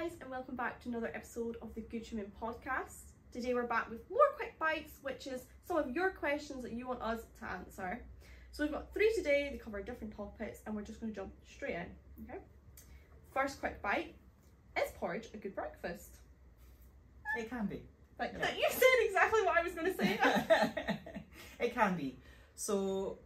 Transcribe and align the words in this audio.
guys, 0.00 0.12
and 0.20 0.30
welcome 0.30 0.56
back 0.56 0.80
to 0.82 0.88
another 0.88 1.10
episode 1.14 1.56
of 1.60 1.74
the 1.74 1.82
Gucci 1.82 2.24
podcast. 2.40 3.10
Today 3.32 3.52
we're 3.52 3.66
back 3.66 3.90
with 3.90 4.08
more 4.08 4.18
quick 4.36 4.58
bites, 4.58 4.94
which 5.02 5.26
is 5.26 5.42
some 5.66 5.76
of 5.76 5.90
your 5.90 6.10
questions 6.10 6.62
that 6.62 6.72
you 6.72 6.86
want 6.88 7.02
us 7.02 7.20
to 7.38 7.44
answer. 7.44 8.02
So 8.50 8.62
we've 8.62 8.72
got 8.72 8.94
three 8.94 9.12
today, 9.14 9.50
they 9.52 9.58
cover 9.58 9.82
different 9.82 10.16
topics, 10.16 10.60
and 10.64 10.74
we're 10.74 10.82
just 10.82 11.00
going 11.00 11.12
to 11.12 11.16
jump 11.20 11.32
straight 11.46 11.74
in. 11.74 11.86
Okay. 12.24 12.38
First 13.34 13.60
quick 13.60 13.82
bite: 13.82 14.14
Is 14.76 14.90
porridge 14.98 15.28
a 15.34 15.36
good 15.36 15.54
breakfast? 15.54 16.16
It 17.36 17.50
can 17.50 17.66
be. 17.66 17.82
Like 18.18 18.32
Yeah. 18.38 18.54
you 18.56 18.66
said 18.70 19.04
exactly 19.04 19.42
what 19.42 19.58
I 19.58 19.62
was 19.62 19.72
going 19.74 19.92
to 19.92 19.96
say. 19.98 20.18
it 21.60 21.74
can 21.74 21.96
be. 21.96 22.16
So 22.54 23.18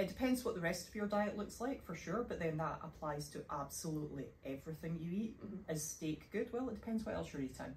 it 0.00 0.08
depends 0.08 0.44
what 0.44 0.54
the 0.54 0.60
rest 0.60 0.88
of 0.88 0.94
your 0.94 1.06
diet 1.06 1.36
looks 1.36 1.60
like 1.60 1.82
for 1.84 1.94
sure, 1.94 2.22
but 2.22 2.38
then 2.38 2.56
that 2.56 2.80
applies 2.82 3.28
to 3.30 3.44
absolutely 3.50 4.26
everything 4.44 4.98
you 4.98 5.12
eat. 5.12 5.40
Mhm. 5.42 5.74
Is 5.74 5.86
steak 5.86 6.30
good? 6.30 6.52
Well, 6.52 6.68
it 6.70 6.74
depends 6.74 7.04
what 7.04 7.14
else 7.14 7.32
you're 7.32 7.42
eating. 7.42 7.76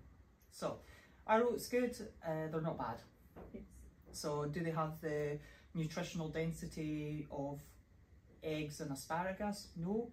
So 0.52 0.80
are 1.28 1.44
oats 1.44 1.68
good? 1.68 1.96
Uh, 2.26 2.48
they're 2.48 2.62
not 2.62 2.78
bad. 2.78 3.02
yes. 3.54 3.64
So 4.12 4.46
do 4.46 4.64
they 4.64 4.72
have 4.72 5.00
the 5.02 5.40
nutritional 5.74 6.30
density 6.30 7.28
of 7.32 7.62
eggs 8.44 8.80
and 8.82 8.92
asparagus? 8.92 9.70
No. 9.76 10.12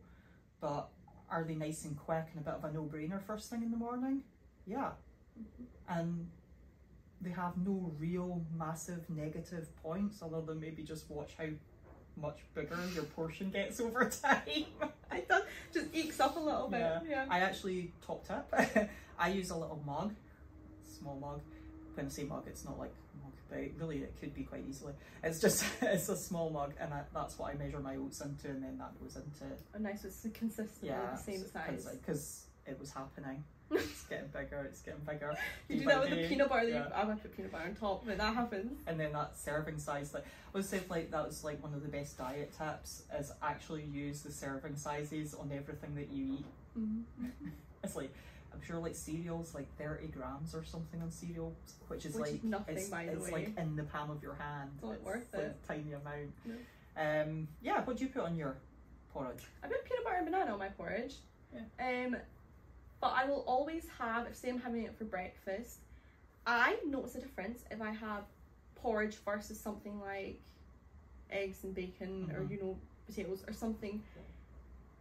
But 0.61 0.91
are 1.29 1.45
they 1.45 1.55
nice 1.55 1.85
and 1.85 1.97
quick 1.97 2.27
and 2.33 2.41
a 2.41 2.45
bit 2.45 2.55
of 2.55 2.65
a 2.65 2.73
no-brainer 2.73 3.23
first 3.23 3.51
thing 3.51 3.63
in 3.63 3.71
the 3.71 3.77
morning? 3.77 4.25
Yeah. 4.67 4.93
Mhm. 5.39 5.67
And 5.89 6.31
they 7.21 7.31
have 7.31 7.57
no 7.59 7.93
real 7.99 8.45
massive 8.57 9.09
negative 9.11 9.75
points 9.77 10.23
other 10.23 10.41
than 10.41 10.59
maybe 10.59 10.83
just 10.83 11.11
watch 11.11 11.35
how 11.37 11.49
much 12.21 12.39
bigger 12.55 12.77
your 12.95 13.05
portion 13.05 13.51
gets 13.51 13.81
over 13.87 14.09
time. 14.11 14.65
It 15.13 15.29
does 15.29 15.43
just 15.75 15.87
ekes 15.93 16.21
up 16.21 16.37
a 16.37 16.39
little 16.39 16.69
bit. 16.69 16.79
Yeah. 16.81 17.01
Yeah. 17.09 17.27
I 17.29 17.41
actually 17.41 17.93
top 18.07 18.25
tip. 18.29 18.89
I 19.19 19.29
use 19.31 19.51
a 19.51 19.57
little 19.57 19.83
mug, 19.85 20.15
small 20.85 21.19
mug. 21.21 21.41
When 21.95 22.07
I 22.07 22.09
say 22.09 22.23
mug, 22.23 22.45
it's 22.47 22.65
not 22.65 22.79
like 22.79 22.93
mug, 23.21 23.33
but 23.49 23.59
really 23.77 23.99
it 23.99 24.15
could 24.21 24.33
be 24.33 24.45
quite 24.45 24.63
easily. 24.69 24.93
It's 25.25 25.41
just 25.41 25.65
it's 25.83 26.09
a 26.09 26.17
small 26.17 26.49
mug, 26.51 26.75
and 26.79 26.95
I, 26.95 27.03
that's 27.13 27.39
what 27.41 27.53
I 27.53 27.59
measure 27.59 27.81
my 27.81 27.97
oats 27.97 28.21
into, 28.21 28.49
and 28.51 28.63
then 28.63 28.79
that 28.79 28.99
goes 29.01 29.17
into 29.17 29.53
Oh, 29.75 29.79
nice. 29.81 30.05
It's 30.05 30.25
consistently 30.33 30.91
yeah, 30.91 31.11
the 31.11 31.17
same 31.17 31.45
size. 31.53 31.89
because 32.01 32.47
it 32.67 32.79
was 32.79 32.93
happening. 32.93 33.43
It's 33.73 34.03
getting 34.05 34.29
bigger. 34.29 34.67
It's 34.69 34.81
getting 34.83 35.01
bigger. 35.01 35.37
You 35.69 35.81
do 35.81 35.85
that 35.87 36.01
with 36.01 36.11
the 36.11 36.29
peanut 36.29 36.49
butter. 36.49 36.67
that 36.67 36.73
Yeah. 36.73 36.89
you- 36.89 36.95
I 36.95 37.05
might 37.05 37.23
put 37.23 37.37
peanut 37.37 37.53
butter 37.53 37.65
on 37.69 37.75
top, 37.77 38.05
but 38.05 38.19
that 38.19 38.35
happens. 38.35 38.81
and 38.87 38.99
then 38.99 39.13
that 39.13 39.39
serving 39.39 39.79
size 39.79 40.13
like 40.13 40.25
I 40.25 40.57
would 40.59 40.65
say 40.65 40.81
like 40.89 41.11
that 41.13 41.27
was 41.27 41.45
like 41.45 41.63
one 41.63 41.73
of 41.75 41.83
the 41.83 41.89
best 41.89 42.19
diet 42.19 42.53
tips 42.59 43.05
is 43.19 43.31
actually 43.43 43.85
use 43.85 44.23
the 44.23 44.33
serving 44.33 44.77
sizes 44.77 45.35
on 45.35 45.51
everything 45.53 45.95
that 45.95 46.11
you 46.11 46.25
eat 46.39 46.45
Mm-hmm. 46.79 47.49
it's 47.85 47.97
like 47.97 48.13
I'm 48.53 48.61
sure 48.63 48.79
like 48.79 48.95
cereals 48.97 49.55
like 49.55 49.67
30 49.79 50.09
grams 50.09 50.55
or 50.55 50.65
something 50.65 51.01
on 51.03 51.11
cereal 51.13 51.55
which 51.89 52.05
is 52.07 52.15
Which 52.15 52.27
is 52.29 52.33
like 52.35 52.45
nothing, 52.45 52.77
it's, 52.77 52.89
by 52.89 53.07
the 53.07 53.13
it's 53.13 53.25
way. 53.27 53.31
like 53.33 53.59
in 53.59 53.77
the 53.77 53.85
palm 53.85 54.11
of 54.11 54.21
your 54.23 54.35
hand 54.35 54.71
It's 54.75 54.83
not 54.85 54.95
it's 54.95 55.05
worth 55.05 55.27
like 55.33 55.43
it. 55.43 55.57
a 55.65 55.67
tiny 55.69 55.93
amount 55.93 56.33
No. 56.45 56.55
um 56.97 57.49
yeah 57.63 57.83
what 57.85 57.97
do 57.97 58.05
you 58.05 58.11
put 58.11 58.23
on 58.23 58.37
your 58.37 58.57
porridge 59.13 59.45
I 59.63 59.69
put 59.69 59.85
peanut 59.85 60.05
butter 60.05 60.17
and 60.17 60.27
banana 60.27 60.53
on 60.53 60.59
my 60.59 60.69
porridge. 60.69 61.15
Um, 61.81 62.17
but 63.01 63.09
I 63.17 63.25
will 63.27 63.45
always 63.47 63.87
have, 63.99 64.27
if 64.27 64.37
say 64.37 64.49
I'm 64.51 64.59
having 64.61 64.85
it 64.85 64.97
for 64.97 65.05
breakfast, 65.05 65.79
I 66.47 66.77
notice 66.87 67.15
a 67.15 67.21
difference 67.21 67.65
if 67.71 67.81
I 67.81 67.91
have 67.91 68.25
porridge 68.77 69.17
versus 69.25 69.59
something 69.61 70.01
like 70.01 70.41
eggs 71.31 71.65
and 71.65 71.75
bacon 71.75 72.31
or 72.35 72.43
Mhm. 72.43 72.51
you 72.51 72.61
know 72.63 72.79
potatoes 73.07 73.45
or 73.47 73.53
something. 73.53 74.03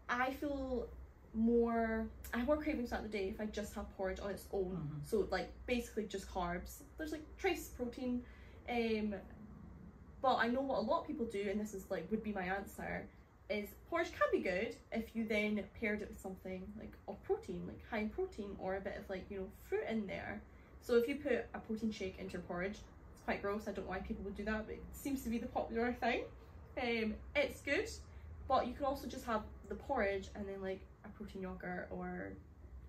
I 0.09 0.31
feel 0.33 0.87
more. 1.33 2.07
I 2.33 2.37
have 2.39 2.47
more 2.47 2.57
cravings 2.57 2.89
throughout 2.89 3.03
the 3.03 3.09
day 3.09 3.29
if 3.29 3.39
I 3.39 3.45
just 3.45 3.73
have 3.75 3.89
porridge 3.95 4.19
on 4.19 4.31
its 4.31 4.47
own. 4.51 4.75
Mhm. 4.77 5.05
So 5.07 5.27
like 5.31 5.49
basically 5.65 6.05
just 6.07 6.27
carbs. 6.27 6.81
There's 6.97 7.11
like 7.11 7.23
trace 7.37 7.69
protein. 7.69 8.23
Um, 8.67 9.15
but 10.21 10.35
I 10.35 10.47
know 10.47 10.61
what 10.61 10.79
a 10.79 10.81
lot 10.81 11.01
of 11.01 11.07
people 11.07 11.25
do, 11.25 11.49
and 11.49 11.59
this 11.59 11.73
is 11.73 11.89
like 11.89 12.09
would 12.11 12.23
be 12.23 12.33
my 12.33 12.43
answer. 12.43 13.07
Is 13.49 13.69
porridge 13.89 14.11
can 14.11 14.27
be 14.31 14.39
good 14.39 14.75
if 14.91 15.15
you 15.15 15.25
then 15.25 15.63
paired 15.79 16.01
it 16.03 16.09
with 16.09 16.21
something 16.21 16.71
like 16.77 16.93
of 17.07 17.21
protein, 17.23 17.63
like 17.67 17.79
high 17.89 17.99
in 17.99 18.09
protein, 18.09 18.55
or 18.59 18.75
a 18.75 18.81
bit 18.81 18.95
of 18.97 19.09
like 19.09 19.25
you 19.29 19.39
know 19.39 19.45
fruit 19.67 19.85
in 19.89 20.05
there. 20.05 20.41
So 20.81 20.95
if 20.95 21.07
you 21.07 21.15
put 21.15 21.45
a 21.53 21.59
protein 21.59 21.91
shake 21.91 22.19
into 22.19 22.33
your 22.33 22.41
porridge, 22.43 22.77
it's 23.11 23.23
quite 23.25 23.41
gross. 23.41 23.63
I 23.67 23.71
don't 23.71 23.85
know 23.85 23.91
why 23.91 23.99
people 23.99 24.23
would 24.25 24.35
do 24.35 24.45
that, 24.45 24.67
but 24.67 24.75
it 24.75 24.83
seems 24.93 25.23
to 25.23 25.29
be 25.29 25.39
the 25.39 25.47
popular 25.47 25.93
thing. 25.93 26.23
Um, 26.81 27.15
it's 27.35 27.61
good, 27.61 27.89
but 28.47 28.67
you 28.67 28.73
can 28.73 28.85
also 28.85 29.07
just 29.07 29.25
have 29.25 29.41
the 29.67 29.75
porridge 29.75 30.29
and 30.35 30.47
then 30.47 30.61
like 30.61 30.81
a 31.03 31.09
protein 31.09 31.41
yogurt 31.41 31.87
or 31.91 32.33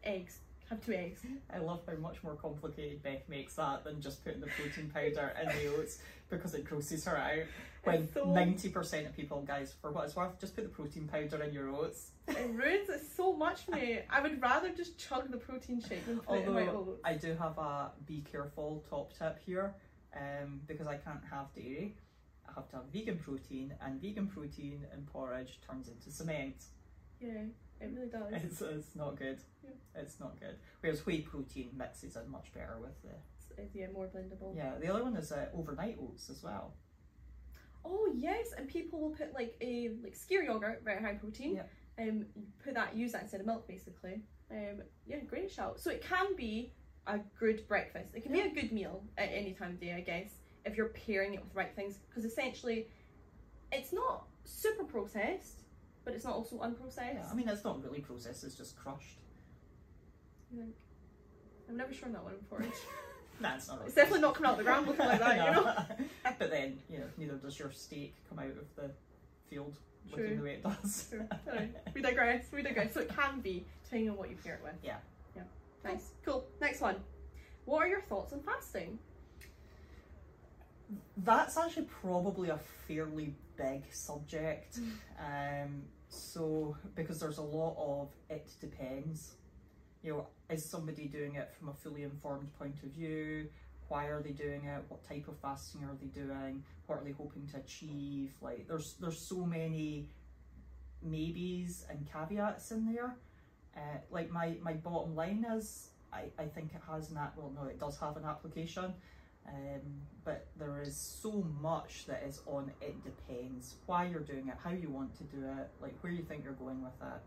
eggs. 0.04 0.40
Have 0.70 0.84
two 0.86 0.92
eggs. 0.92 1.20
I 1.52 1.58
love 1.58 1.80
how 1.84 1.96
much 1.96 2.22
more 2.22 2.36
complicated 2.36 3.02
Beth 3.02 3.28
makes 3.28 3.54
that 3.56 3.82
than 3.82 4.00
just 4.00 4.24
putting 4.24 4.40
the 4.40 4.46
protein 4.46 4.88
powder 4.88 5.34
in 5.42 5.48
the 5.48 5.76
oats 5.76 5.98
because 6.30 6.54
it 6.54 6.64
grosses 6.64 7.04
her 7.06 7.16
out. 7.16 7.42
When 7.82 8.08
ninety 8.32 8.68
percent 8.68 9.06
of 9.08 9.16
people, 9.16 9.42
guys, 9.42 9.74
for 9.82 9.90
what 9.90 10.04
it's 10.04 10.14
worth, 10.14 10.38
just 10.38 10.54
put 10.54 10.62
the 10.62 10.70
protein 10.70 11.08
powder 11.08 11.42
in 11.42 11.52
your 11.52 11.70
oats. 11.70 12.12
It 12.28 12.50
ruins 12.54 12.88
it 12.88 13.02
so 13.16 13.32
much 13.32 13.62
for 13.62 13.72
me. 13.72 13.98
I 14.08 14.20
would 14.20 14.40
rather 14.40 14.70
just 14.70 14.96
chug 14.96 15.28
the 15.30 15.38
protein 15.38 15.80
shake 15.80 16.06
than 16.06 16.20
put 16.20 16.38
it 16.38 16.46
in 16.46 16.54
my 16.54 16.68
Although 16.68 16.90
oats. 16.92 17.00
I 17.04 17.14
do 17.14 17.34
have 17.34 17.58
a 17.58 17.90
be 18.06 18.24
careful 18.30 18.84
top 18.88 19.12
tip 19.18 19.38
here, 19.44 19.74
um, 20.16 20.60
because 20.68 20.86
I 20.86 20.98
can't 20.98 21.24
have 21.30 21.52
dairy. 21.52 21.96
I 22.48 22.52
have 22.54 22.68
to 22.68 22.76
have 22.76 22.84
vegan 22.92 23.18
protein, 23.18 23.74
and 23.84 24.00
vegan 24.00 24.28
protein 24.28 24.86
in 24.94 25.02
porridge 25.06 25.58
turns 25.68 25.88
into 25.88 26.12
cement. 26.12 26.62
Yeah, 27.20 27.42
it 27.80 27.90
really 27.94 28.08
does. 28.08 28.42
It's, 28.44 28.60
it's 28.60 28.96
not 28.96 29.16
good. 29.16 29.38
Yeah. 29.64 29.70
It's 30.02 30.20
not 30.20 30.38
good. 30.38 30.56
Whereas 30.80 31.04
whey 31.06 31.20
protein 31.20 31.70
mixes 31.76 32.16
in 32.16 32.30
much 32.30 32.52
better 32.52 32.78
with 32.80 33.00
the. 33.02 33.10
It's, 33.38 33.58
it's, 33.58 33.74
yeah, 33.74 33.86
more 33.92 34.06
blendable. 34.06 34.56
Yeah, 34.56 34.72
the 34.80 34.92
other 34.92 35.02
one 35.02 35.16
is 35.16 35.32
uh, 35.32 35.46
overnight 35.54 35.98
oats 36.00 36.30
as 36.30 36.42
well. 36.42 36.74
Oh 37.84 38.12
yes, 38.14 38.52
and 38.56 38.68
people 38.68 39.00
will 39.00 39.10
put 39.10 39.32
like 39.34 39.56
a 39.60 39.90
like 40.02 40.14
skyr 40.14 40.44
yogurt, 40.44 40.82
very 40.84 41.02
high 41.02 41.14
protein. 41.14 41.56
Yeah. 41.56 41.62
Um, 41.98 42.26
put 42.64 42.74
that, 42.74 42.96
use 42.96 43.12
that 43.12 43.22
instead 43.22 43.40
of 43.40 43.46
milk, 43.46 43.68
basically. 43.68 44.22
Um, 44.50 44.82
yeah, 45.06 45.18
great 45.20 45.50
shout. 45.50 45.80
So 45.80 45.90
it 45.90 46.02
can 46.02 46.34
be 46.34 46.72
a 47.06 47.18
good 47.38 47.66
breakfast. 47.68 48.14
It 48.14 48.22
can 48.22 48.32
be 48.32 48.40
a 48.40 48.50
good 48.50 48.72
meal 48.72 49.02
at 49.18 49.28
any 49.32 49.52
time 49.52 49.72
of 49.72 49.80
day, 49.80 49.92
I 49.92 50.00
guess, 50.00 50.30
if 50.64 50.76
you're 50.76 50.88
pairing 50.88 51.34
it 51.34 51.40
with 51.40 51.50
the 51.52 51.58
right 51.58 51.74
things. 51.74 51.98
Because 52.08 52.24
essentially, 52.24 52.88
it's 53.70 53.92
not 53.92 54.26
super 54.44 54.84
processed, 54.84 55.59
but 56.10 56.16
it's 56.16 56.24
not 56.24 56.34
also 56.34 56.56
unprocessed. 56.56 57.14
Yeah, 57.14 57.28
I 57.30 57.34
mean 57.34 57.48
it's 57.48 57.64
not 57.64 57.82
really 57.84 58.00
processed; 58.00 58.42
it's 58.42 58.56
just 58.56 58.76
crushed. 58.76 59.18
I 60.52 60.56
think. 60.56 60.74
I've 61.68 61.76
never 61.76 61.94
shown 61.94 62.12
that 62.12 62.24
one 62.24 62.34
before. 62.36 62.64
Nah, 63.40 63.52
not. 63.68 63.80
It's 63.86 63.94
definitely 63.94 64.20
not 64.20 64.34
coming 64.34 64.48
out 64.48 64.52
of 64.52 64.58
the 64.58 64.64
ground 64.64 64.86
looking 64.86 65.06
like 65.06 65.18
that, 65.18 65.34
you 65.34 65.52
know. 65.62 66.32
But 66.38 66.50
then, 66.50 66.78
you 66.90 66.98
know, 66.98 67.06
neither 67.16 67.36
does 67.36 67.58
your 67.58 67.70
steak 67.70 68.14
come 68.28 68.38
out 68.38 68.50
of 68.50 68.66
the 68.76 68.90
field 69.48 69.78
looking 70.10 70.36
the 70.36 70.42
way 70.42 70.52
it 70.56 70.62
does. 70.62 71.06
True. 71.08 71.26
We 71.94 72.02
digress. 72.02 72.44
We 72.52 72.60
digress. 72.60 72.92
So 72.92 73.00
it 73.00 73.08
can 73.08 73.40
be, 73.40 73.64
depending 73.84 74.10
on 74.10 74.18
what 74.18 74.28
you 74.28 74.36
pair 74.44 74.56
it 74.56 74.60
with. 74.62 74.74
Yeah. 74.82 74.96
Yeah. 75.34 75.44
Nice. 75.82 76.10
Cool. 76.22 76.44
Next 76.60 76.82
one. 76.82 76.96
What 77.64 77.78
are 77.78 77.88
your 77.88 78.02
thoughts 78.02 78.34
on 78.34 78.40
fasting? 78.40 78.98
That's 81.16 81.56
actually 81.56 81.86
probably 82.02 82.50
a 82.50 82.58
fairly 82.86 83.32
big 83.56 83.84
subject. 83.90 84.80
Um, 85.18 85.82
so 86.32 86.76
because 86.94 87.18
there's 87.20 87.38
a 87.38 87.42
lot 87.42 87.76
of 87.78 88.08
it 88.28 88.50
depends. 88.60 89.32
You 90.02 90.12
know, 90.12 90.26
is 90.48 90.64
somebody 90.64 91.06
doing 91.06 91.34
it 91.34 91.52
from 91.58 91.68
a 91.68 91.74
fully 91.74 92.02
informed 92.04 92.52
point 92.58 92.76
of 92.82 92.90
view? 92.90 93.48
Why 93.88 94.06
are 94.06 94.22
they 94.22 94.30
doing 94.30 94.64
it? 94.64 94.84
What 94.88 95.06
type 95.06 95.26
of 95.28 95.36
fasting 95.38 95.82
are 95.84 95.96
they 96.00 96.06
doing? 96.06 96.62
What 96.86 97.00
are 97.00 97.04
they 97.04 97.12
hoping 97.12 97.46
to 97.48 97.58
achieve? 97.58 98.32
Like 98.40 98.66
there's 98.68 98.94
there's 99.00 99.18
so 99.18 99.44
many 99.44 100.08
maybes 101.02 101.84
and 101.90 102.08
caveats 102.10 102.70
in 102.70 102.92
there. 102.92 103.16
Uh, 103.76 103.98
like 104.10 104.30
my, 104.30 104.56
my 104.62 104.72
bottom 104.72 105.14
line 105.14 105.46
is 105.56 105.90
I, 106.12 106.24
I 106.38 106.46
think 106.46 106.74
it 106.74 106.80
has 106.90 107.10
an 107.12 107.18
app 107.18 107.36
well 107.36 107.52
no 107.54 107.68
it 107.68 107.78
does 107.78 107.96
have 108.00 108.16
an 108.16 108.24
application 108.24 108.92
um, 109.48 109.80
but 110.24 110.46
there 110.58 110.80
is 110.82 110.96
so 110.96 111.44
much 111.60 112.06
that 112.06 112.22
is 112.26 112.40
on 112.46 112.70
it 112.80 112.94
depends 113.04 113.74
why 113.86 114.04
you're 114.06 114.20
doing 114.20 114.48
it 114.48 114.54
how 114.62 114.70
you 114.70 114.88
want 114.88 115.16
to 115.16 115.24
do 115.24 115.38
it 115.44 115.68
like 115.82 115.94
where 116.02 116.12
you 116.12 116.22
think 116.22 116.44
you're 116.44 116.52
going 116.52 116.82
with 116.82 116.92
it 117.02 117.20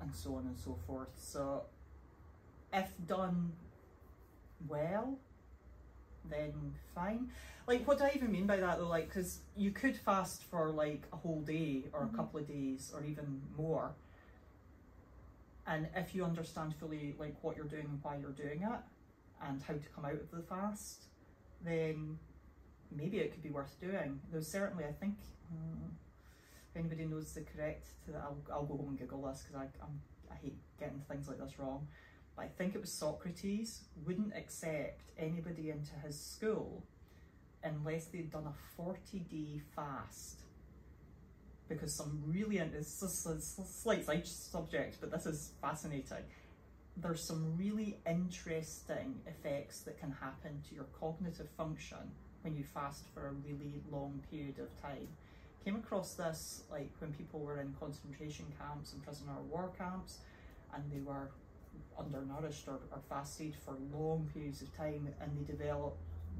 and 0.00 0.14
so 0.14 0.34
on 0.36 0.46
and 0.46 0.58
so 0.58 0.76
forth. 0.86 1.08
So 1.16 1.62
if 2.72 2.88
done 3.06 3.52
well 4.68 5.16
then 6.30 6.52
fine. 6.94 7.28
Like 7.66 7.86
what 7.86 7.98
do 7.98 8.04
i 8.04 8.12
even 8.14 8.32
mean 8.32 8.46
by 8.46 8.56
that 8.56 8.78
though? 8.78 8.88
Like 8.88 9.08
because 9.08 9.40
you 9.56 9.70
could 9.70 9.96
fast 9.96 10.42
for 10.44 10.70
like 10.70 11.02
a 11.12 11.16
whole 11.16 11.40
day 11.42 11.84
or 11.92 12.00
Mhm. 12.06 12.14
a 12.14 12.16
couple 12.16 12.40
of 12.40 12.46
days 12.48 12.92
or 12.94 13.04
even 13.04 13.42
more. 13.56 13.92
And 15.66 15.88
if 15.94 16.14
you 16.14 16.24
understand 16.24 16.74
fully 16.76 17.14
like 17.18 17.36
what 17.42 17.56
you're 17.56 17.66
doing 17.66 17.84
and 17.86 18.02
why 18.02 18.16
you're 18.16 18.30
doing 18.32 18.62
it 18.62 18.80
and 19.44 19.62
how 19.62 19.74
to 19.74 19.88
come 19.94 20.04
out 20.04 20.12
of 20.14 20.30
the 20.30 20.42
fast 20.42 21.04
then 21.64 22.18
maybe 22.90 23.18
it 23.18 23.32
could 23.32 23.42
be 23.42 23.50
worth 23.50 23.78
doing 23.80 24.20
there's 24.32 24.48
certainly 24.48 24.84
i 24.84 24.92
think 24.92 25.14
mm, 25.52 25.88
if 26.70 26.76
anybody 26.76 27.04
knows 27.04 27.32
the 27.32 27.40
correct 27.40 27.86
to 28.04 28.16
I'll, 28.16 28.36
I'll 28.52 28.64
go 28.64 28.76
home 28.76 28.88
and 28.90 28.98
google 28.98 29.22
this 29.22 29.44
because 29.46 29.68
i'm 29.82 30.00
I 30.34 30.36
hate 30.42 30.56
getting 30.78 31.00
things 31.08 31.28
like 31.28 31.38
this 31.38 31.58
wrong, 31.58 31.86
but 32.36 32.42
I 32.46 32.48
think 32.48 32.74
it 32.74 32.80
was 32.80 32.92
Socrates 32.92 33.82
wouldn't 34.06 34.34
accept 34.36 35.00
anybody 35.18 35.70
into 35.70 35.94
his 36.04 36.18
school 36.18 36.82
unless 37.62 38.06
they'd 38.06 38.30
done 38.30 38.46
a 38.46 38.54
40 38.76 39.18
day 39.20 39.60
fast. 39.74 40.40
Because 41.68 41.94
some 41.94 42.22
really, 42.26 42.58
it's 42.58 43.00
just 43.00 43.26
a 43.26 43.40
slight 43.40 44.04
side 44.04 44.26
subject, 44.26 44.98
but 45.00 45.10
this 45.10 45.24
is 45.24 45.52
fascinating. 45.62 46.24
There's 46.96 47.22
some 47.22 47.56
really 47.56 47.98
interesting 48.08 49.20
effects 49.26 49.80
that 49.80 49.98
can 49.98 50.12
happen 50.12 50.62
to 50.68 50.74
your 50.74 50.86
cognitive 50.98 51.48
function 51.56 52.12
when 52.42 52.54
you 52.56 52.62
fast 52.62 53.06
for 53.12 53.28
a 53.28 53.32
really 53.32 53.82
long 53.90 54.22
period 54.30 54.58
of 54.58 54.80
time. 54.80 55.08
Came 55.64 55.76
across 55.76 56.14
this 56.14 56.62
like 56.70 56.90
when 57.00 57.12
people 57.12 57.40
were 57.40 57.60
in 57.60 57.74
concentration 57.80 58.46
camps 58.58 58.92
and 58.92 59.02
prisoner 59.02 59.32
of 59.38 59.50
war 59.50 59.72
camps, 59.76 60.18
and 60.72 60.84
they 60.92 61.00
were 61.00 61.30
undernourished 61.98 62.68
or, 62.68 62.78
or 62.92 63.00
fasted 63.08 63.56
for 63.64 63.76
long 63.92 64.28
periods 64.32 64.62
of 64.62 64.74
time, 64.76 65.08
and 65.20 65.36
they 65.36 65.44
developed 65.50 65.98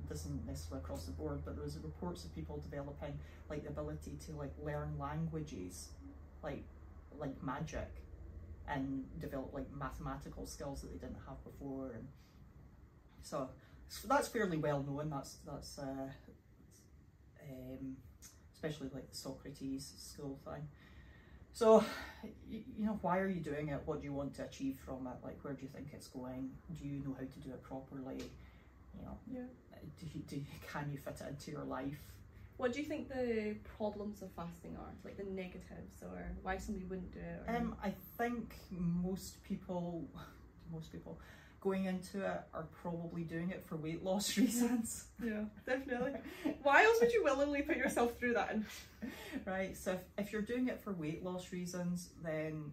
this 0.08 0.20
isn't 0.20 0.46
necessarily 0.46 0.82
across 0.82 1.06
the 1.06 1.12
board, 1.12 1.40
but 1.44 1.54
there 1.54 1.64
was 1.64 1.78
reports 1.78 2.24
of 2.24 2.34
people 2.34 2.58
developing 2.58 3.18
like 3.48 3.62
the 3.62 3.70
ability 3.70 4.18
to 4.26 4.32
like 4.32 4.52
learn 4.62 4.94
languages, 4.98 5.88
like 6.42 6.64
like 7.18 7.42
magic, 7.42 7.90
and 8.68 9.04
develop 9.20 9.52
like 9.52 9.66
mathematical 9.76 10.46
skills 10.46 10.80
that 10.82 10.92
they 10.92 10.98
didn't 10.98 11.20
have 11.26 11.42
before, 11.44 11.92
and 11.92 12.06
so, 13.22 13.48
so 13.88 14.08
that's 14.08 14.28
fairly 14.28 14.56
well 14.56 14.82
known. 14.82 15.10
That's 15.10 15.36
that's 15.46 15.78
uh, 15.78 16.08
um, 17.42 17.96
especially 18.54 18.90
like 18.94 19.08
the 19.10 19.16
Socrates 19.16 19.92
school 19.98 20.38
thing. 20.44 20.68
So, 21.52 21.84
you, 22.48 22.62
you 22.76 22.84
know, 22.86 22.98
why 23.02 23.18
are 23.18 23.28
you 23.28 23.40
doing 23.40 23.68
it? 23.68 23.80
What 23.84 24.00
do 24.00 24.06
you 24.06 24.12
want 24.12 24.34
to 24.36 24.44
achieve 24.44 24.78
from 24.84 25.06
it? 25.06 25.24
Like, 25.24 25.38
where 25.42 25.52
do 25.52 25.62
you 25.62 25.68
think 25.68 25.88
it's 25.92 26.08
going? 26.08 26.50
Do 26.76 26.84
you 26.86 27.00
know 27.04 27.14
how 27.14 27.20
to 27.26 27.38
do 27.40 27.50
it 27.50 27.62
properly? 27.62 28.16
You 28.96 29.02
know, 29.04 29.18
Yeah. 29.30 29.42
do 30.00 30.06
you, 30.12 30.20
do 30.26 30.40
can 30.72 30.90
you 30.90 30.98
fit 30.98 31.20
it 31.20 31.28
into 31.28 31.52
your 31.52 31.64
life? 31.64 31.98
What 32.56 32.72
do 32.72 32.78
you 32.80 32.84
think 32.84 33.08
the 33.08 33.56
problems 33.76 34.22
of 34.22 34.30
fasting 34.32 34.76
are? 34.76 34.92
Like 35.04 35.16
the 35.16 35.24
negatives, 35.24 36.02
or 36.02 36.32
why 36.42 36.56
somebody 36.58 36.86
wouldn't 36.86 37.12
do 37.12 37.20
it? 37.20 37.42
Or... 37.50 37.56
Um, 37.56 37.76
I 37.82 37.92
think 38.16 38.54
most 38.70 39.42
people, 39.42 40.08
most 40.72 40.92
people 40.92 41.20
going 41.60 41.86
into 41.86 42.18
it 42.18 42.40
are 42.52 42.66
probably 42.82 43.22
doing 43.22 43.50
it 43.50 43.64
for 43.64 43.76
weight 43.76 44.04
loss 44.04 44.36
reasons. 44.38 45.06
yeah, 45.22 45.44
definitely. 45.66 46.12
why 46.62 46.84
else 46.84 46.98
would 47.00 47.12
you 47.12 47.24
willingly 47.24 47.62
put 47.62 47.76
yourself 47.76 48.16
through 48.18 48.34
that? 48.34 48.56
right. 49.46 49.76
So 49.76 49.92
if, 49.92 50.26
if 50.26 50.32
you're 50.32 50.42
doing 50.42 50.68
it 50.68 50.80
for 50.80 50.92
weight 50.92 51.24
loss 51.24 51.50
reasons, 51.52 52.10
then 52.22 52.72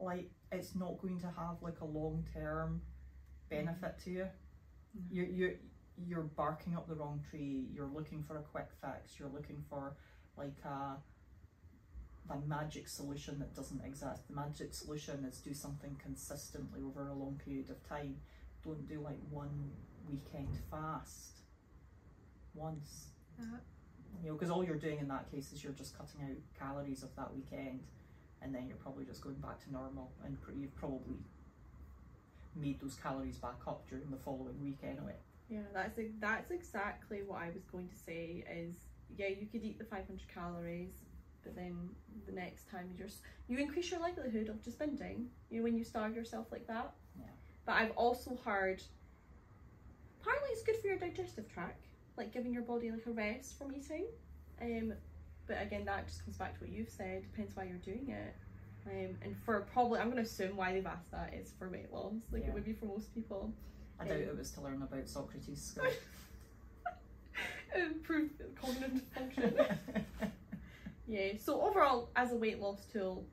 like 0.00 0.30
it's 0.52 0.74
not 0.74 1.00
going 1.00 1.18
to 1.20 1.26
have 1.26 1.62
like 1.62 1.80
a 1.80 1.84
long 1.84 2.26
term 2.34 2.82
benefit 3.48 3.98
to 4.04 4.10
you. 4.10 4.26
Mhm. 4.96 5.02
You're 5.10 5.26
you're 5.26 5.54
you're 6.06 6.22
barking 6.22 6.76
up 6.76 6.86
the 6.88 6.94
wrong 6.94 7.20
tree. 7.30 7.66
You're 7.74 7.90
looking 7.92 8.22
for 8.22 8.36
a 8.36 8.42
quick 8.42 8.68
fix. 8.80 9.18
You're 9.18 9.28
looking 9.30 9.64
for 9.68 9.94
like 10.36 10.56
a 10.64 10.96
a 12.30 12.36
magic 12.46 12.86
solution 12.88 13.38
that 13.38 13.54
doesn't 13.54 13.82
exist. 13.84 14.28
The 14.28 14.34
magic 14.34 14.74
solution 14.74 15.24
is 15.24 15.38
do 15.38 15.54
something 15.54 15.96
consistently 16.02 16.80
over 16.82 17.08
a 17.08 17.14
long 17.14 17.40
period 17.42 17.70
of 17.70 17.82
time. 17.88 18.16
Don't 18.62 18.86
do 18.86 19.00
like 19.00 19.18
one 19.30 19.70
weekend 20.06 20.58
fast 20.70 21.38
once. 22.54 23.06
Uh, 23.40 23.56
You 24.22 24.28
know, 24.30 24.34
because 24.36 24.50
all 24.50 24.62
you're 24.64 24.76
doing 24.76 24.98
in 24.98 25.08
that 25.08 25.30
case 25.30 25.52
is 25.52 25.62
you're 25.64 25.72
just 25.72 25.96
cutting 25.96 26.20
out 26.22 26.36
calories 26.58 27.02
of 27.02 27.14
that 27.16 27.32
weekend, 27.34 27.80
and 28.42 28.54
then 28.54 28.66
you're 28.66 28.76
probably 28.76 29.04
just 29.06 29.22
going 29.22 29.36
back 29.36 29.62
to 29.64 29.72
normal, 29.72 30.10
and 30.24 30.40
pr- 30.42 30.52
you've 30.52 30.74
probably 30.76 31.16
made 32.54 32.80
those 32.80 32.96
calories 32.96 33.36
back 33.38 33.60
up 33.66 33.88
during 33.88 34.10
the 34.10 34.16
following 34.16 34.60
week 34.62 34.78
anyway. 34.82 35.14
Yeah, 35.48 35.60
that's 35.72 35.98
that's 36.20 36.50
exactly 36.50 37.22
what 37.22 37.40
I 37.40 37.50
was 37.50 37.64
going 37.64 37.88
to 37.88 37.96
say. 37.96 38.44
Is 38.50 38.76
yeah, 39.16 39.28
you 39.28 39.46
could 39.46 39.62
eat 39.64 39.78
the 39.78 39.84
500 39.84 40.20
calories, 40.32 40.92
but 41.42 41.56
then 41.56 41.88
the 42.26 42.32
next 42.32 42.70
time 42.70 42.90
you 42.92 43.04
just 43.04 43.20
you 43.48 43.58
increase 43.58 43.90
your 43.90 44.00
likelihood 44.00 44.48
of 44.48 44.62
just 44.62 44.78
binging. 44.78 45.26
You 45.50 45.58
know, 45.58 45.64
when 45.64 45.76
you 45.76 45.84
starve 45.84 46.14
yourself 46.14 46.46
like 46.52 46.66
that. 46.66 46.92
Yeah. 47.18 47.26
But 47.64 47.72
I've 47.72 47.92
also 47.92 48.38
heard 48.44 48.82
Apparently, 50.20 50.48
it's 50.50 50.62
good 50.62 50.76
for 50.76 50.88
your 50.88 50.98
digestive 50.98 51.48
tract, 51.52 51.86
like 52.16 52.32
giving 52.32 52.52
your 52.52 52.62
body 52.62 52.90
like 52.90 53.06
a 53.06 53.10
rest 53.10 53.56
from 53.56 53.72
eating. 53.72 54.06
Um, 54.60 54.92
but 55.46 55.62
again, 55.62 55.84
that 55.86 56.06
just 56.06 56.24
comes 56.24 56.36
back 56.36 56.58
to 56.58 56.64
what 56.64 56.70
you've 56.70 56.90
said. 56.90 57.22
Depends 57.22 57.56
why 57.56 57.64
you're 57.64 57.76
doing 57.78 58.08
it. 58.10 58.34
Um, 58.86 59.16
and 59.22 59.36
for 59.44 59.60
probably, 59.72 60.00
I'm 60.00 60.10
going 60.10 60.22
to 60.22 60.28
assume 60.28 60.56
why 60.56 60.72
they've 60.72 60.84
asked 60.86 61.10
that 61.12 61.34
is 61.34 61.52
for 61.58 61.68
weight 61.68 61.92
loss, 61.92 62.12
like 62.32 62.42
Yeah. 62.42 62.48
it 62.48 62.54
would 62.54 62.64
be 62.64 62.72
for 62.72 62.86
most 62.86 63.14
people. 63.14 63.52
I 64.00 64.04
doubt 64.04 64.16
Um, 64.16 64.22
it 64.22 64.38
was 64.38 64.50
to 64.52 64.60
learn 64.60 64.82
about 64.82 65.08
Socrates' 65.08 65.62
school. 65.62 65.86
improve 67.76 68.30
cognitive 68.60 69.02
function. 69.14 69.54
yeah. 71.08 71.32
So 71.38 71.60
overall, 71.62 72.10
as 72.16 72.32
a 72.32 72.36
weight 72.36 72.60
loss 72.60 72.84
tool, 72.92 73.24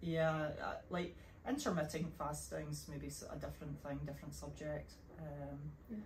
yeah, 0.00 0.48
uh, 0.62 0.74
like 0.90 1.16
intermittent 1.48 2.12
fasting's 2.18 2.86
maybe 2.90 3.06
a 3.06 3.36
different 3.36 3.82
thing, 3.82 3.98
different 4.06 4.34
subject. 4.34 4.92
Um, 5.18 5.58
Yeah. 5.90 5.96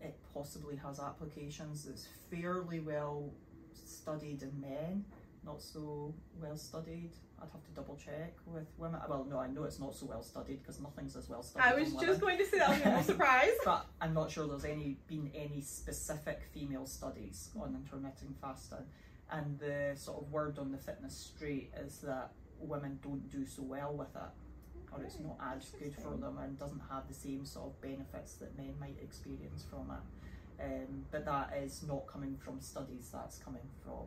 It 0.00 0.16
possibly 0.32 0.76
has 0.76 1.00
applications. 1.00 1.86
It's 1.86 2.06
fairly 2.30 2.78
well 2.80 3.30
studied 3.74 4.42
in 4.42 4.60
men, 4.60 5.04
not 5.48 5.62
so 5.62 6.14
well 6.40 6.56
studied. 6.56 7.10
I'd 7.40 7.48
have 7.50 7.64
to 7.64 7.70
double 7.72 7.96
check 7.96 8.34
with 8.46 8.66
women. 8.76 9.00
Well, 9.08 9.26
no, 9.28 9.38
I 9.38 9.48
know 9.48 9.64
it's 9.64 9.80
not 9.80 9.94
so 9.94 10.06
well 10.06 10.22
studied 10.22 10.60
because 10.60 10.80
nothing's 10.80 11.16
as 11.16 11.28
well 11.28 11.42
studied. 11.42 11.66
I 11.66 11.74
was 11.74 11.92
just 11.92 12.20
women. 12.20 12.20
going 12.20 12.38
to 12.38 12.46
say 12.46 12.58
that 12.58 12.68
was 12.68 12.84
no 12.84 13.02
surprise. 13.14 13.56
but 13.64 13.86
I'm 14.00 14.12
not 14.12 14.30
sure 14.30 14.46
there's 14.46 14.64
any 14.64 14.98
been 15.06 15.30
any 15.34 15.62
specific 15.62 16.42
female 16.52 16.86
studies 16.86 17.50
on 17.60 17.74
intermittent 17.74 18.36
fasting. 18.40 18.84
And 19.30 19.58
the 19.58 19.92
sort 19.94 20.22
of 20.22 20.30
word 20.30 20.58
on 20.58 20.70
the 20.70 20.78
fitness 20.78 21.16
street 21.16 21.70
is 21.82 21.98
that 21.98 22.32
women 22.60 22.98
don't 23.02 23.30
do 23.30 23.46
so 23.46 23.62
well 23.62 23.92
with 23.94 24.14
it, 24.14 24.92
or 24.92 25.02
it's 25.02 25.18
not 25.20 25.36
as 25.54 25.70
good 25.78 25.94
for 25.94 26.16
them 26.16 26.38
and 26.38 26.58
doesn't 26.58 26.82
have 26.90 27.06
the 27.08 27.14
same 27.14 27.44
sort 27.44 27.66
of 27.66 27.80
benefits 27.80 28.34
that 28.34 28.56
men 28.56 28.74
might 28.80 28.96
experience 29.02 29.64
from 29.70 29.90
it. 29.90 30.64
Um, 30.64 31.04
but 31.12 31.24
that 31.24 31.56
is 31.62 31.84
not 31.86 32.06
coming 32.06 32.36
from 32.36 32.60
studies. 32.60 33.10
That's 33.12 33.38
coming 33.38 33.68
from 33.84 34.06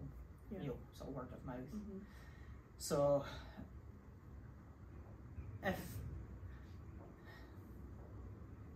Yeah. 0.51 0.61
you 0.61 0.67
know 0.69 0.75
sort 0.97 1.09
of 1.09 1.15
word 1.15 1.27
of 1.33 1.45
mouth. 1.45 1.57
Mhm. 1.73 1.99
So 2.77 3.23
if 5.63 5.77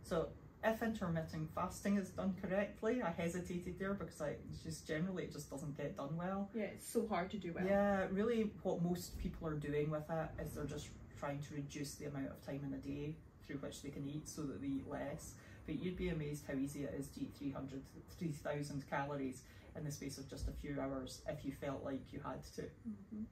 so 0.04 0.30
if 0.64 0.82
intermittent 0.82 1.50
fasting 1.54 1.98
is 1.98 2.10
done 2.10 2.36
correctly, 2.42 3.02
I 3.02 3.12
hesitated 3.12 3.78
there 3.78 3.94
because 3.94 4.22
I 4.22 4.30
it's 4.52 4.64
just 4.64 4.88
generally 4.88 5.24
it 5.26 5.32
just 5.34 5.50
doesn't 5.50 5.78
get 5.78 5.96
done 5.96 6.16
well. 6.18 6.50
Yeah, 6.54 6.64
it's 6.64 6.88
so 6.88 7.08
hard 7.08 7.30
to 7.32 7.38
do 7.38 7.54
well. 7.54 7.66
Yeah, 7.66 8.08
really 8.12 8.52
what 8.64 8.82
most 8.82 9.18
people 9.20 9.48
are 9.48 9.56
doing 9.56 9.90
with 9.92 10.10
it 10.10 10.30
is 10.44 10.54
they're 10.54 10.66
just 10.66 10.90
trying 11.20 11.40
to 11.40 11.54
reduce 11.56 11.96
the 11.96 12.06
amount 12.06 12.28
of 12.28 12.46
time 12.46 12.62
in 12.66 12.74
a 12.74 12.78
day 12.78 13.16
through 13.46 13.58
which 13.58 13.82
they 13.84 13.90
can 13.90 14.08
eat 14.08 14.28
so 14.28 14.42
that 14.44 14.60
they 14.62 14.68
eat 14.68 14.90
less. 14.90 15.36
But 15.66 15.80
you'd 15.80 15.98
be 15.98 16.10
amazed 16.10 16.46
how 16.48 16.56
easy 16.56 16.84
it 16.84 16.94
is 16.98 17.08
to 17.10 17.22
eat 17.22 17.34
300, 17.38 17.82
3,000 18.18 18.88
calories 18.90 19.44
in 19.76 19.84
the 19.84 19.92
space 19.92 20.18
of 20.18 20.30
just 20.30 20.48
a 20.48 20.52
few 20.52 20.80
hours 20.80 21.22
if 21.28 21.44
you 21.46 21.52
felt 21.52 21.84
like 21.84 22.02
you 22.14 22.20
had 22.20 22.42
to 22.56 22.64
Mhm. 22.88 23.26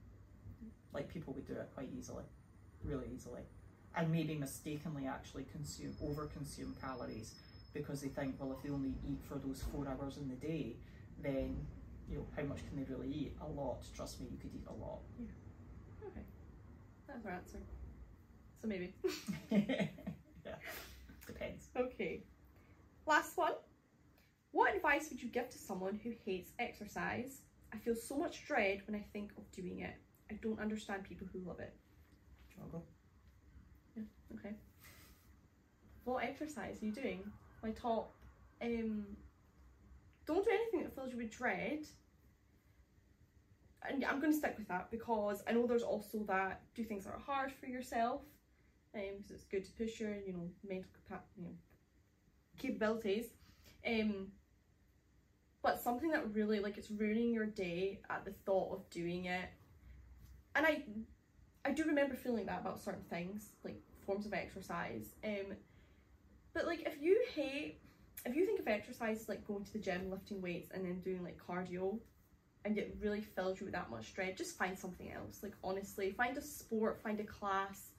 like 0.92 1.08
people 1.08 1.32
would 1.34 1.46
do 1.46 1.54
it 1.54 1.68
quite 1.74 1.90
easily, 1.92 2.24
really 2.84 3.08
easily, 3.12 3.42
and 3.96 4.10
maybe 4.12 4.34
mistakenly 4.36 5.06
actually 5.06 5.44
consume 5.44 5.96
over 6.02 6.26
consume 6.26 6.74
calories 6.80 7.34
because 7.72 8.00
they 8.00 8.08
think, 8.08 8.38
well, 8.38 8.52
if 8.52 8.62
they 8.62 8.70
only 8.70 8.94
eat 9.08 9.20
for 9.24 9.36
those 9.36 9.62
four 9.62 9.88
hours 9.88 10.16
in 10.18 10.28
the 10.28 10.36
day, 10.36 10.76
then 11.20 11.66
you 12.08 12.18
know 12.18 12.26
how 12.36 12.42
much 12.44 12.58
can 12.68 12.76
they 12.76 12.84
really 12.84 13.08
eat? 13.12 13.36
A 13.40 13.48
lot. 13.48 13.84
Trust 13.96 14.20
me, 14.20 14.28
you 14.30 14.38
could 14.38 14.54
eat 14.54 14.64
a 14.68 14.72
lot. 14.74 15.00
Yeah. 15.18 16.06
Okay, 16.08 16.24
that's 17.08 17.24
our 17.26 17.32
answer. 17.32 17.58
So 18.62 18.68
maybe. 18.68 18.94
yeah, 19.50 20.56
depends. 21.26 21.68
Okay. 21.76 22.22
Last 23.06 23.36
one. 23.36 23.54
Advice 24.94 25.10
would 25.10 25.20
you 25.20 25.28
give 25.28 25.50
to 25.50 25.58
someone 25.58 25.98
who 26.04 26.12
hates 26.24 26.52
exercise? 26.60 27.40
I 27.72 27.78
feel 27.78 27.96
so 27.96 28.16
much 28.16 28.46
dread 28.46 28.82
when 28.86 28.94
I 28.94 29.04
think 29.12 29.32
of 29.36 29.50
doing 29.50 29.80
it. 29.80 29.94
I 30.30 30.34
don't 30.34 30.60
understand 30.60 31.02
people 31.02 31.26
who 31.32 31.40
love 31.40 31.58
it. 31.58 31.74
Do 32.48 32.54
you 32.54 32.60
want 32.62 32.72
to 32.72 32.78
go? 34.02 34.38
Okay. 34.38 34.54
What 36.04 36.22
exercise 36.22 36.80
are 36.80 36.86
you 36.86 36.92
doing? 36.92 37.24
My 37.60 37.70
top. 37.72 38.14
Um. 38.62 39.04
Don't 40.26 40.44
do 40.44 40.50
anything 40.52 40.84
that 40.84 40.94
fills 40.94 41.10
you 41.10 41.18
with 41.18 41.32
dread. 41.32 41.80
And 43.82 44.04
I'm 44.04 44.20
going 44.20 44.32
to 44.32 44.38
stick 44.38 44.54
with 44.56 44.68
that 44.68 44.92
because 44.92 45.42
I 45.48 45.52
know 45.52 45.66
there's 45.66 45.82
also 45.82 46.18
that 46.28 46.60
do 46.76 46.84
things 46.84 47.04
that 47.04 47.14
are 47.14 47.18
hard 47.18 47.50
for 47.50 47.66
yourself, 47.66 48.20
um, 48.94 49.02
because 49.16 49.32
it's 49.32 49.44
good 49.44 49.64
to 49.64 49.72
push 49.72 49.98
your 49.98 50.14
you 50.24 50.34
know 50.34 50.48
mental 50.66 50.88
capa- 51.08 51.24
you 51.36 51.46
know, 51.46 51.54
capabilities, 52.58 53.26
um. 53.84 54.28
But 55.64 55.80
something 55.80 56.10
that 56.10 56.32
really 56.34 56.60
like 56.60 56.78
it's 56.78 56.90
ruining 56.90 57.32
your 57.32 57.46
day 57.46 57.98
at 58.10 58.24
the 58.26 58.32
thought 58.32 58.72
of 58.72 58.90
doing 58.90 59.24
it. 59.24 59.48
and 60.54 60.66
I 60.66 60.84
I 61.64 61.72
do 61.72 61.84
remember 61.84 62.14
feeling 62.14 62.46
that 62.46 62.60
about 62.60 62.78
certain 62.78 63.04
things, 63.08 63.48
like 63.64 63.80
forms 64.04 64.26
of 64.26 64.34
exercise. 64.34 65.06
Um, 65.24 65.56
but 66.52 66.66
like 66.66 66.82
if 66.86 67.00
you 67.00 67.24
hate, 67.34 67.78
if 68.26 68.36
you 68.36 68.44
think 68.44 68.60
of 68.60 68.68
exercise 68.68 69.26
like 69.28 69.46
going 69.46 69.64
to 69.64 69.72
the 69.72 69.78
gym, 69.78 70.10
lifting 70.10 70.42
weights, 70.42 70.70
and 70.72 70.84
then 70.84 71.00
doing 71.00 71.24
like 71.24 71.38
cardio, 71.38 71.98
and 72.66 72.76
it 72.76 72.96
really 73.00 73.22
fills 73.22 73.58
you 73.60 73.64
with 73.66 73.74
that 73.74 73.90
much 73.90 74.12
dread, 74.14 74.36
just 74.36 74.58
find 74.58 74.78
something 74.78 75.10
else. 75.10 75.42
Like 75.42 75.54
honestly, 75.64 76.10
find 76.12 76.36
a 76.36 76.42
sport, 76.42 77.00
find 77.02 77.18
a 77.20 77.24
class. 77.24 77.92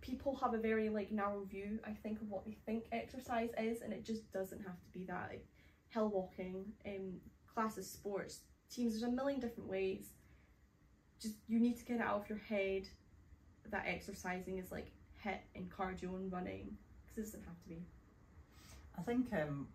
People 0.00 0.34
have 0.42 0.54
a 0.54 0.58
very 0.58 0.88
like 0.88 1.12
narrow 1.12 1.44
view, 1.44 1.78
I 1.86 1.92
think, 1.92 2.20
of 2.20 2.28
what 2.28 2.44
they 2.44 2.56
think 2.66 2.86
exercise 2.90 3.50
is, 3.56 3.82
and 3.82 3.92
it 3.92 4.04
just 4.04 4.32
doesn't 4.32 4.60
have 4.62 4.82
to 4.82 4.90
be 4.98 5.04
that. 5.04 5.28
Like 5.30 5.46
hill 5.92 6.08
walking, 6.08 6.64
um, 6.86 7.20
classes, 7.52 7.90
sports, 7.90 8.40
teams. 8.70 8.92
There's 8.92 9.10
a 9.10 9.14
million 9.14 9.40
different 9.40 9.68
ways. 9.68 10.10
Just 11.20 11.34
you 11.48 11.60
need 11.60 11.78
to 11.78 11.84
get 11.84 11.96
it 11.96 12.02
out 12.02 12.22
of 12.22 12.28
your 12.28 12.38
head 12.38 12.88
that 13.70 13.84
exercising 13.86 14.58
is 14.58 14.72
like 14.72 14.90
HIIT 15.24 15.38
and 15.54 15.70
cardio 15.70 16.16
and 16.16 16.32
running 16.32 16.76
because 17.02 17.18
it 17.18 17.32
doesn't 17.32 17.44
have 17.44 17.60
to 17.62 17.68
be. 17.68 17.82
I 18.98 19.02
think 19.02 19.28
um, 19.32 19.68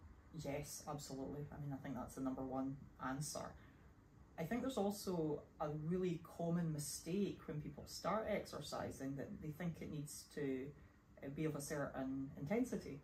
yes, 0.44 0.84
absolutely. 0.90 1.46
I 1.52 1.62
mean, 1.62 1.74
I 1.74 1.82
think 1.84 1.96
that's 1.96 2.16
the 2.16 2.22
number 2.22 2.42
one 2.42 2.76
answer. 3.08 3.52
I 4.38 4.44
think 4.44 4.62
there's 4.62 4.78
also 4.78 5.42
a 5.62 5.70
really 5.86 6.22
common 6.38 6.74
mistake 6.74 7.40
when 7.48 7.62
people 7.62 7.86
start 7.88 8.28
exercising 8.30 9.16
that 9.16 9.30
they 9.42 9.50
think 9.50 9.78
it 9.80 9.92
needs 9.92 10.26
to 10.36 10.66
uh, 11.24 11.30
be 11.34 11.46
of 11.46 11.56
a 11.56 11.62
certain 11.62 12.30
intensity. 12.38 13.00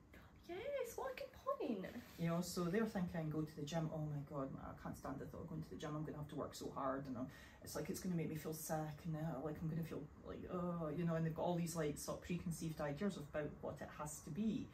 Yes, 0.50 0.94
what 0.96 1.14
a 1.14 1.16
good 1.16 1.32
point. 1.62 1.86
You 2.20 2.28
know, 2.28 2.42
so 2.42 2.66
they're 2.66 2.86
thinking, 2.86 3.30
go 3.30 3.42
to 3.42 3.56
the 3.56 3.64
gym. 3.64 3.90
Oh 3.94 4.00
my 4.00 4.22
god, 4.30 4.50
I 4.64 4.82
can't 4.82 4.98
stand 4.98 5.16
the 5.20 5.26
thought 5.26 5.42
of 5.42 5.50
going 5.50 5.62
to 5.62 5.70
the 5.70 5.76
gym. 5.76 5.92
I'm 5.96 6.04
going 6.04 6.14
to 6.14 6.20
have 6.20 6.30
to 6.30 6.36
work 6.36 6.54
so 6.54 6.72
hard, 6.76 7.06
and 7.08 7.18
I'm, 7.18 7.28
it's 7.64 7.76
like 7.76 7.90
it's 7.90 8.00
going 8.00 8.12
to 8.12 8.18
make 8.18 8.30
me 8.30 8.36
feel 8.36 8.54
sick, 8.54 8.76
and 9.06 9.16
uh, 9.16 9.44
like 9.44 9.56
I'm 9.62 9.70
going 9.70 9.82
to 9.82 9.88
feel 9.88 10.02
like 10.28 10.44
oh, 10.54 10.90
you 10.96 11.06
know. 11.06 11.16
And 11.16 11.26
they've 11.26 11.36
got 11.36 11.44
all 11.44 11.56
these 11.56 11.76
like 11.76 11.98
sort 11.98 12.20
of 12.20 12.24
preconceived 12.24 12.80
ideas 12.82 13.18
about 13.18 13.50
what 13.62 13.76
it 13.82 13.90
has 14.00 14.20
to 14.20 14.30
be. 14.30 14.68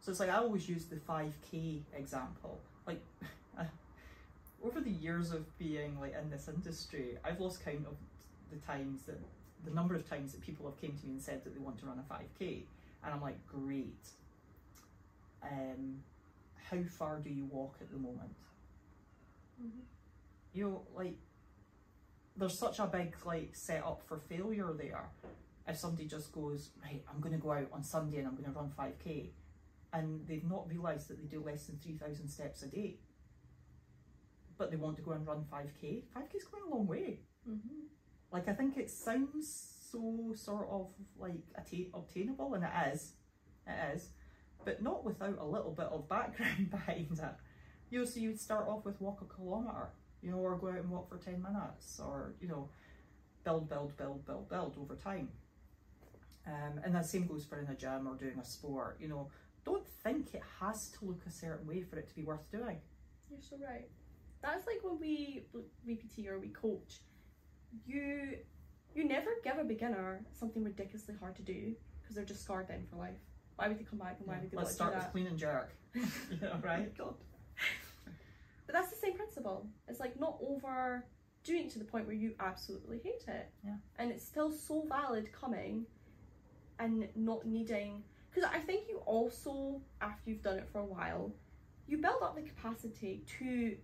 So 0.00 0.10
it's 0.10 0.20
like 0.20 0.30
I 0.30 0.36
always 0.36 0.68
use 0.68 0.86
the 0.86 0.96
5k 0.96 1.80
example. 1.96 2.58
Like 2.86 3.02
over 4.64 4.80
the 4.80 4.90
years 4.90 5.32
of 5.32 5.58
being 5.58 5.98
like 6.00 6.14
in 6.20 6.30
this 6.30 6.48
industry, 6.48 7.18
I've 7.24 7.40
lost 7.40 7.64
count 7.64 7.86
of 7.86 7.96
the 8.50 8.56
times 8.66 9.02
that 9.02 9.18
the 9.64 9.72
number 9.72 9.94
of 9.94 10.08
times 10.08 10.32
that 10.32 10.40
people 10.40 10.66
have 10.66 10.80
came 10.80 10.96
to 10.96 11.06
me 11.06 11.12
and 11.12 11.22
said 11.22 11.44
that 11.44 11.54
they 11.54 11.60
want 11.60 11.78
to 11.80 11.86
run 11.86 11.98
a 11.98 12.12
5k, 12.12 12.62
and 13.04 13.14
I'm 13.14 13.20
like, 13.20 13.38
great. 13.46 14.08
Um, 15.42 16.02
how 16.70 16.82
far 16.98 17.18
do 17.18 17.30
you 17.30 17.46
walk 17.46 17.76
at 17.80 17.90
the 17.90 17.98
moment? 17.98 18.34
Mm-hmm. 19.62 19.80
You 20.52 20.64
know, 20.64 20.82
like 20.94 21.18
there's 22.36 22.58
such 22.58 22.78
a 22.78 22.86
big 22.86 23.14
like 23.24 23.54
setup 23.54 24.02
for 24.06 24.18
failure 24.18 24.72
there. 24.76 25.10
If 25.66 25.76
somebody 25.76 26.06
just 26.06 26.32
goes, 26.32 26.70
right, 26.82 27.04
I'm 27.12 27.20
going 27.20 27.34
to 27.34 27.38
go 27.38 27.52
out 27.52 27.68
on 27.72 27.82
Sunday 27.82 28.18
and 28.18 28.26
I'm 28.26 28.34
going 28.34 28.46
to 28.46 28.52
run 28.52 28.72
5k, 28.78 29.28
and 29.92 30.26
they've 30.26 30.48
not 30.48 30.66
realised 30.66 31.08
that 31.08 31.18
they 31.18 31.26
do 31.26 31.42
less 31.44 31.66
than 31.66 31.78
3,000 31.78 32.26
steps 32.26 32.62
a 32.62 32.68
day, 32.68 32.96
but 34.56 34.70
they 34.70 34.78
want 34.78 34.96
to 34.96 35.02
go 35.02 35.10
and 35.10 35.26
run 35.26 35.44
5k, 35.52 36.04
5k 36.16 36.36
is 36.36 36.44
going 36.44 36.62
a 36.66 36.74
long 36.74 36.86
way. 36.86 37.20
Mm-hmm. 37.46 37.80
Like, 38.32 38.48
I 38.48 38.54
think 38.54 38.78
it 38.78 38.90
sounds 38.90 39.74
so 39.90 40.32
sort 40.34 40.68
of 40.70 40.90
like 41.18 41.42
atta- 41.54 41.90
obtainable, 41.92 42.54
and 42.54 42.64
it 42.64 42.92
is, 42.94 43.12
it 43.66 43.94
is, 43.94 44.08
but 44.64 44.82
not 44.82 45.04
without 45.04 45.38
a 45.38 45.46
little 45.46 45.72
bit 45.72 45.86
of 45.86 46.08
background 46.08 46.70
behind 46.70 47.08
it. 47.12 47.34
You 47.90 48.00
know, 48.00 48.04
so 48.04 48.20
you'd 48.20 48.40
start 48.40 48.68
off 48.68 48.84
with 48.84 49.00
walk 49.00 49.20
a 49.22 49.34
kilometre, 49.34 49.90
you 50.22 50.30
know, 50.30 50.38
or 50.38 50.56
go 50.56 50.68
out 50.68 50.76
and 50.76 50.90
walk 50.90 51.08
for 51.08 51.16
10 51.16 51.42
minutes, 51.42 52.00
or, 52.00 52.34
you 52.40 52.48
know, 52.48 52.68
build, 53.44 53.68
build, 53.68 53.96
build, 53.96 54.26
build, 54.26 54.48
build 54.48 54.76
over 54.80 54.94
time. 54.94 55.28
Um, 56.46 56.80
and 56.84 56.94
the 56.94 57.02
same 57.02 57.26
goes 57.26 57.44
for 57.44 57.58
in 57.60 57.68
a 57.68 57.74
gym 57.74 58.06
or 58.06 58.14
doing 58.14 58.38
a 58.38 58.44
sport, 58.44 58.98
you 59.00 59.08
know, 59.08 59.28
don't 59.64 59.86
think 60.02 60.34
it 60.34 60.42
has 60.60 60.88
to 60.90 61.04
look 61.04 61.20
a 61.26 61.30
certain 61.30 61.66
way 61.66 61.82
for 61.82 61.98
it 61.98 62.08
to 62.08 62.14
be 62.14 62.24
worth 62.24 62.50
doing. 62.50 62.78
You're 63.30 63.40
so 63.40 63.56
right. 63.62 63.88
That's 64.42 64.66
like 64.66 64.78
when 64.82 64.98
we 64.98 65.44
we 65.84 65.96
PT 65.96 66.28
or 66.28 66.38
we 66.38 66.48
coach. 66.48 67.00
You 67.86 68.38
you 68.94 69.04
never 69.04 69.30
give 69.44 69.58
a 69.58 69.64
beginner 69.64 70.24
something 70.32 70.64
ridiculously 70.64 71.14
hard 71.20 71.36
to 71.36 71.42
do 71.42 71.74
because 72.00 72.16
they're 72.16 72.24
just 72.24 72.42
scarred 72.44 72.68
then 72.68 72.86
for 72.90 72.96
life. 72.96 73.20
Why 73.58 73.66
would 73.66 73.76
they 73.76 73.82
come 73.82 73.98
back 73.98 74.18
and 74.20 74.28
why 74.28 74.38
would 74.40 74.52
they 74.52 74.56
Let's 74.56 74.72
start 74.72 74.94
with 74.94 75.02
that? 75.02 75.10
clean 75.10 75.26
and 75.26 75.36
jerk. 75.36 75.72
yeah, 75.94 76.60
right? 76.62 76.92
Oh 77.00 77.04
God. 77.04 77.14
But 78.66 78.74
that's 78.74 78.90
the 78.90 78.96
same 78.96 79.14
principle. 79.14 79.66
It's 79.88 79.98
like 79.98 80.20
not 80.20 80.38
over 80.40 81.04
doing 81.42 81.64
it 81.64 81.70
to 81.70 81.80
the 81.80 81.84
point 81.84 82.06
where 82.06 82.14
you 82.14 82.34
absolutely 82.38 83.00
hate 83.02 83.24
it. 83.26 83.50
Yeah. 83.64 83.74
And 83.98 84.12
it's 84.12 84.24
still 84.24 84.52
so 84.52 84.84
valid 84.88 85.30
coming 85.32 85.86
and 86.78 87.08
not 87.16 87.46
needing 87.46 88.04
because 88.30 88.48
I 88.54 88.60
think 88.60 88.82
you 88.88 88.98
also 89.06 89.80
after 90.00 90.30
you've 90.30 90.42
done 90.42 90.58
it 90.58 90.68
for 90.70 90.78
a 90.78 90.84
while, 90.84 91.32
you 91.88 91.96
build 91.98 92.22
up 92.22 92.36
the 92.36 92.42
capacity 92.42 93.24
to 93.40 93.76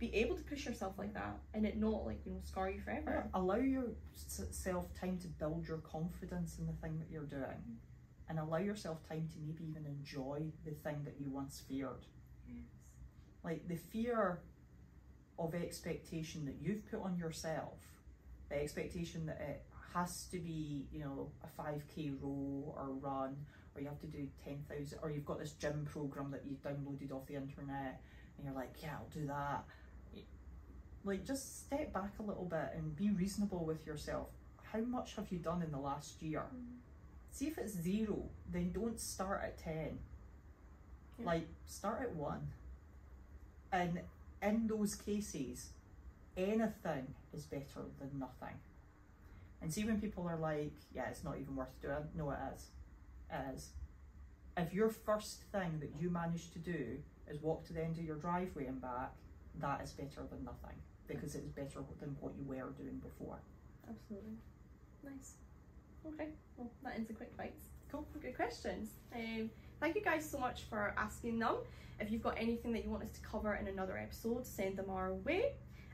be 0.00 0.12
able 0.16 0.34
to 0.34 0.42
push 0.42 0.66
yourself 0.66 0.94
like 0.98 1.14
that 1.14 1.38
and 1.54 1.64
it 1.64 1.78
not 1.78 2.04
like 2.04 2.18
you 2.26 2.32
know 2.32 2.40
scar 2.42 2.70
you 2.70 2.80
forever. 2.80 3.28
Allow 3.34 3.58
yourself 3.58 4.86
time 4.98 5.16
to 5.18 5.28
build 5.28 5.68
your 5.68 5.78
confidence 5.78 6.58
in 6.58 6.66
the 6.66 6.72
thing 6.82 6.98
that 6.98 7.08
you're 7.08 7.22
doing. 7.22 7.42
Mm-hmm. 7.42 7.74
And 8.28 8.38
allow 8.40 8.58
yourself 8.58 8.98
time 9.08 9.28
to 9.32 9.38
maybe 9.40 9.64
even 9.70 9.86
enjoy 9.86 10.50
the 10.64 10.72
thing 10.72 11.02
that 11.04 11.14
you 11.20 11.30
once 11.30 11.62
feared. 11.68 12.06
Yes. 12.48 12.56
Like 13.44 13.68
the 13.68 13.76
fear 13.76 14.40
of 15.38 15.54
expectation 15.54 16.44
that 16.46 16.56
you've 16.60 16.90
put 16.90 17.02
on 17.02 17.16
yourself, 17.16 17.78
the 18.48 18.60
expectation 18.60 19.26
that 19.26 19.40
it 19.40 19.62
has 19.94 20.26
to 20.32 20.38
be, 20.38 20.86
you 20.92 21.00
know, 21.00 21.30
a 21.44 21.62
5k 21.62 22.20
row 22.20 22.74
or 22.76 22.90
run, 23.00 23.36
or 23.74 23.80
you 23.80 23.88
have 23.88 24.00
to 24.00 24.06
do 24.06 24.26
10,000, 24.44 24.98
or 25.02 25.10
you've 25.10 25.24
got 25.24 25.38
this 25.38 25.52
gym 25.52 25.86
program 25.90 26.30
that 26.30 26.42
you've 26.46 26.62
downloaded 26.62 27.12
off 27.12 27.26
the 27.26 27.34
internet, 27.34 28.00
and 28.36 28.44
you're 28.44 28.54
like, 28.54 28.74
yeah, 28.82 28.94
I'll 28.94 29.08
do 29.14 29.26
that. 29.26 29.64
Like, 31.04 31.24
just 31.24 31.66
step 31.66 31.92
back 31.92 32.14
a 32.18 32.22
little 32.22 32.46
bit 32.46 32.72
and 32.74 32.96
be 32.96 33.10
reasonable 33.10 33.64
with 33.64 33.86
yourself. 33.86 34.28
How 34.72 34.80
much 34.80 35.14
have 35.14 35.30
you 35.30 35.38
done 35.38 35.62
in 35.62 35.70
the 35.70 35.78
last 35.78 36.20
year? 36.20 36.46
Mm. 36.54 36.78
See 37.36 37.48
if 37.48 37.58
it's 37.58 37.74
zero, 37.74 38.22
then 38.50 38.72
don't 38.72 38.98
start 38.98 39.42
at 39.44 39.58
10. 39.58 39.98
Yeah. 41.18 41.26
Like, 41.26 41.46
start 41.66 42.00
at 42.00 42.16
one. 42.16 42.48
And 43.70 44.00
in 44.42 44.66
those 44.66 44.94
cases, 44.94 45.68
anything 46.34 47.14
is 47.34 47.44
better 47.44 47.84
than 48.00 48.18
nothing. 48.18 48.56
And 49.60 49.70
see 49.70 49.84
when 49.84 50.00
people 50.00 50.26
are 50.26 50.38
like, 50.38 50.72
yeah, 50.94 51.10
it's 51.10 51.24
not 51.24 51.36
even 51.38 51.56
worth 51.56 51.78
doing, 51.82 52.08
no, 52.16 52.30
it 52.30 52.38
is. 52.54 52.70
It 53.30 53.54
is. 53.54 53.68
If 54.56 54.72
your 54.72 54.88
first 54.88 55.42
thing 55.52 55.78
that 55.80 55.90
you 56.00 56.08
manage 56.08 56.50
to 56.54 56.58
do 56.58 56.96
is 57.28 57.42
walk 57.42 57.66
to 57.66 57.74
the 57.74 57.84
end 57.84 57.98
of 57.98 58.04
your 58.04 58.16
driveway 58.16 58.64
and 58.64 58.80
back, 58.80 59.12
that 59.60 59.82
is 59.84 59.92
better 59.92 60.22
than 60.30 60.42
nothing 60.42 60.78
because 61.06 61.34
it 61.34 61.42
is 61.44 61.50
better 61.50 61.80
than 62.00 62.16
what 62.18 62.32
you 62.38 62.46
were 62.46 62.72
doing 62.78 62.98
before. 63.04 63.36
Absolutely. 63.86 64.38
Nice. 65.04 65.34
Okay, 66.14 66.28
well, 66.56 66.70
that 66.82 66.94
ends 66.94 67.08
the 67.08 67.14
quick 67.14 67.36
bites. 67.36 67.64
Cool. 67.90 68.06
Good 68.20 68.36
questions. 68.36 68.90
Um, 69.14 69.50
thank 69.80 69.94
you 69.94 70.02
guys 70.02 70.28
so 70.28 70.38
much 70.38 70.62
for 70.62 70.94
asking 70.96 71.38
them. 71.38 71.56
If 72.00 72.10
you've 72.10 72.22
got 72.22 72.36
anything 72.38 72.72
that 72.72 72.84
you 72.84 72.90
want 72.90 73.02
us 73.04 73.10
to 73.12 73.20
cover 73.20 73.54
in 73.54 73.68
another 73.68 73.96
episode, 73.96 74.46
send 74.46 74.76
them 74.76 74.90
our 74.90 75.14
way. 75.14 75.52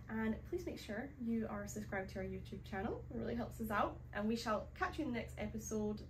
And 0.08 0.34
please 0.50 0.66
make 0.66 0.78
sure 0.78 1.08
you 1.20 1.46
are 1.48 1.66
subscribed 1.66 2.10
to 2.10 2.18
our 2.18 2.24
YouTube 2.24 2.64
channel. 2.68 3.02
It 3.10 3.18
really 3.18 3.36
helps 3.36 3.60
us 3.60 3.70
out. 3.70 3.98
And 4.12 4.28
we 4.28 4.36
shall 4.36 4.66
catch 4.78 4.98
you 4.98 5.06
in 5.06 5.12
the 5.12 5.18
next 5.18 5.34
episode 5.38 6.00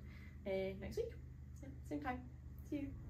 uh, 0.47 0.51
next 0.81 0.97
week. 0.97 1.13
Same 1.89 2.01
time. 2.01 2.21
See 2.71 2.77
you. 2.77 3.02